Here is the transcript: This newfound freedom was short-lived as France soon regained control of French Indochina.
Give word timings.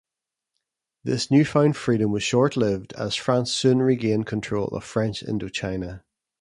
This 1.03 1.29
newfound 1.29 1.77
freedom 1.77 2.11
was 2.11 2.23
short-lived 2.23 2.91
as 2.93 3.13
France 3.15 3.51
soon 3.53 3.83
regained 3.83 4.25
control 4.25 4.65
of 4.69 4.83
French 4.83 5.21
Indochina. 5.23 6.01